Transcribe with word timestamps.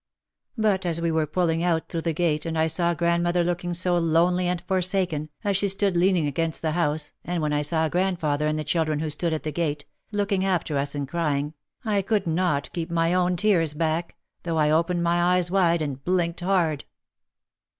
But 0.57 0.83
as 0.83 0.99
we 0.99 1.11
were 1.11 1.27
pulling 1.27 1.61
out 1.63 1.87
through 1.87 2.01
the 2.01 2.11
gate 2.11 2.47
and 2.47 2.57
I 2.57 2.65
saw 2.65 2.95
grand 2.95 3.21
mother 3.21 3.43
looking 3.43 3.75
so 3.75 3.99
lonely 3.99 4.47
and 4.47 4.59
forsaken, 4.59 5.29
as 5.43 5.57
she 5.57 5.67
stood 5.67 5.95
leaning 5.95 6.25
against 6.25 6.63
the 6.63 6.71
house, 6.71 7.11
and 7.23 7.39
when 7.39 7.53
I 7.53 7.61
saw 7.61 7.87
grandfather 7.87 8.47
and 8.47 8.57
the 8.57 8.63
children 8.63 8.97
who 8.97 9.11
stood 9.11 9.31
at 9.31 9.43
the 9.43 9.51
gate, 9.51 9.85
looking 10.11 10.43
after 10.43 10.75
us 10.79 10.95
and 10.95 11.07
crying, 11.07 11.53
I 11.85 12.01
could 12.01 12.25
not 12.25 12.73
keep 12.73 12.89
my 12.89 13.13
own 13.13 13.35
tears 13.35 13.75
back, 13.75 14.15
though 14.41 14.57
I 14.57 14.71
opened 14.71 15.03
my 15.03 15.21
eyes 15.35 15.51
wide 15.51 15.83
and 15.83 16.03
blinked 16.03 16.39
hard. 16.39 16.85